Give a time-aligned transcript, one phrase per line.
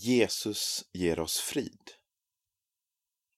[0.00, 1.90] Jesus ger oss frid.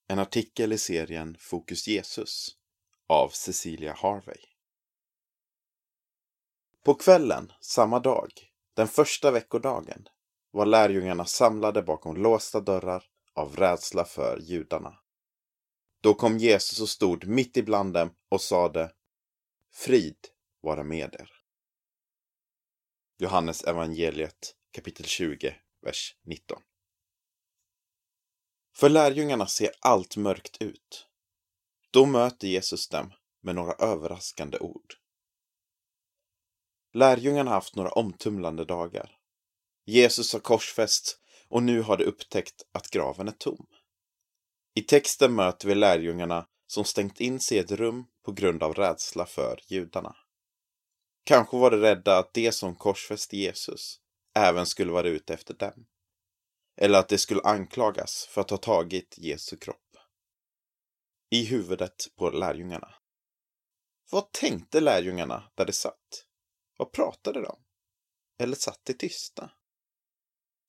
[0.08, 2.56] En artikel i serien Fokus Jesus
[3.06, 4.40] av Cecilia Harvey.
[6.84, 8.30] På kvällen samma dag,
[8.74, 10.08] den första veckodagen,
[10.50, 13.04] var lärjungarna samlade bakom låsta dörrar
[13.34, 14.98] av rädsla för judarna.
[16.00, 18.92] Då kom Jesus och stod mitt ibland dem och sade
[19.72, 20.18] Frid
[20.60, 21.30] vara med er.
[23.18, 26.62] Johannes evangeliet kapitel 20, vers 19.
[28.76, 31.06] För lärjungarna ser allt mörkt ut.
[31.90, 34.94] Då möter Jesus dem med några överraskande ord.
[36.92, 39.18] Lärjungarna har haft några omtumlande dagar.
[39.84, 41.18] Jesus har korsfästs
[41.48, 43.66] och nu har de upptäckt att graven är tom.
[44.74, 48.74] I texten möter vi lärjungarna som stängt in sig i ett rum på grund av
[48.74, 50.16] rädsla för judarna.
[51.24, 54.00] Kanske var de rädda att de som korsfäste Jesus
[54.40, 55.86] även skulle vara ute efter dem.
[56.76, 59.96] Eller att de skulle anklagas för att ha tagit Jesu kropp.
[61.30, 62.94] I huvudet på lärjungarna.
[64.10, 66.26] Vad tänkte lärjungarna där de satt?
[66.76, 67.58] Vad pratade de?
[68.42, 69.50] Eller satt de tysta?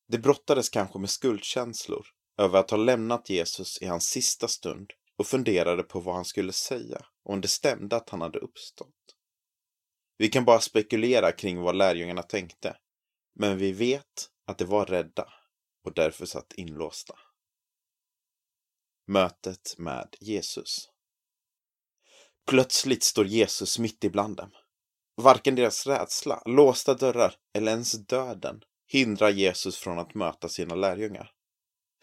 [0.07, 5.27] De brottades kanske med skuldkänslor över att ha lämnat Jesus i hans sista stund och
[5.27, 9.15] funderade på vad han skulle säga om det stämde att han hade uppstått.
[10.17, 12.77] Vi kan bara spekulera kring vad lärjungarna tänkte,
[13.33, 15.33] men vi vet att de var rädda
[15.83, 17.19] och därför satt inlåsta.
[19.07, 20.91] Mötet med Jesus
[22.45, 24.51] Plötsligt står Jesus mitt ibland dem.
[25.15, 31.31] Varken deras rädsla, låsta dörrar eller ens döden hindrar Jesus från att möta sina lärjungar.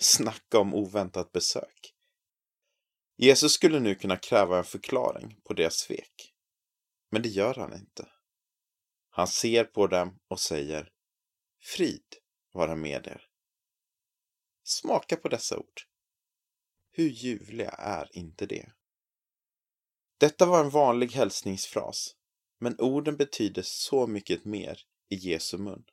[0.01, 1.95] Snacka om oväntat besök.
[3.17, 6.34] Jesus skulle nu kunna kräva en förklaring på deras svek.
[7.11, 8.09] Men det gör han inte.
[9.11, 10.93] Han ser på dem och säger
[11.61, 12.17] Frid
[12.53, 13.28] vara med er.
[14.62, 15.83] Smaka på dessa ord.
[16.91, 18.73] Hur ljuvliga är inte det?
[20.19, 22.16] Detta var en vanlig hälsningsfras,
[22.59, 25.84] men orden betyder så mycket mer i Jesu mun.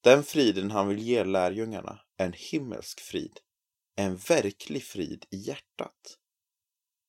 [0.00, 3.40] Den friden han vill ge lärjungarna är en himmelsk frid,
[3.96, 6.18] en verklig frid i hjärtat.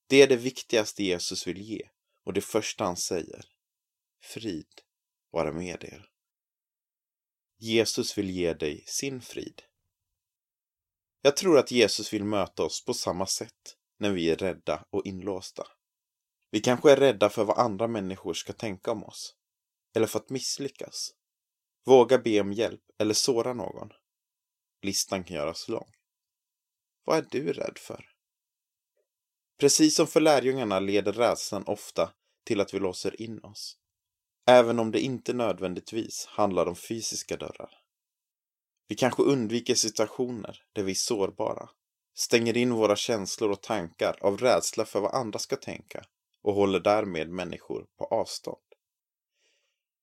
[0.08, 1.90] Det är det viktigaste Jesus vill ge
[2.24, 3.46] och det första han säger.
[4.22, 4.82] Frid
[5.32, 6.11] vara med er.
[7.64, 9.62] Jesus vill ge dig sin frid.
[11.22, 15.06] Jag tror att Jesus vill möta oss på samma sätt när vi är rädda och
[15.06, 15.68] inlåsta.
[16.52, 19.36] Vi kanske är rädda för vad andra människor ska tänka om oss.
[19.96, 21.12] Eller för att misslyckas.
[21.86, 23.90] Våga be om hjälp eller såra någon.
[24.82, 25.92] Listan kan göras lång.
[27.06, 28.06] Vad är du rädd för?
[29.60, 32.14] Precis som för lärjungarna leder rädslan ofta
[32.46, 33.81] till att vi låser in oss.
[34.52, 37.82] Även om det inte nödvändigtvis handlar om fysiska dörrar.
[38.88, 41.70] Vi kanske undviker situationer där vi är sårbara,
[42.14, 46.04] stänger in våra känslor och tankar av rädsla för vad andra ska tänka
[46.42, 48.62] och håller därmed människor på avstånd.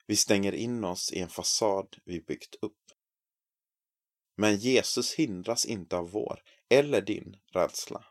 [0.06, 2.84] Vi stänger in oss i en fasad vi byggt upp.
[4.36, 8.04] Men Jesus hindras inte av vår eller din rädsla.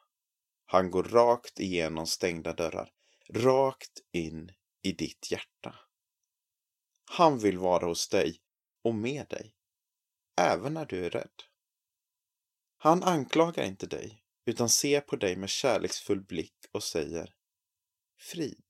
[0.65, 2.91] Han går rakt igenom stängda dörrar,
[3.33, 5.86] rakt in i ditt hjärta.
[7.09, 8.41] Han vill vara hos dig
[8.83, 9.55] och med dig,
[10.41, 11.43] även när du är rädd.
[12.77, 17.35] Han anklagar inte dig, utan ser på dig med kärleksfull blick och säger
[18.19, 18.65] Frid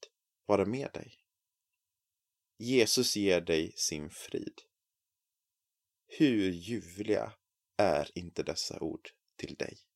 [0.45, 1.13] vara med dig.
[2.57, 4.61] Jesus ger dig sin frid.
[6.07, 7.33] Hur ljuvliga
[7.77, 9.86] är inte dessa ord till dig?